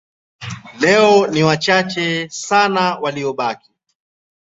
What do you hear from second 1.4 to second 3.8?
wachache sana waliobaki.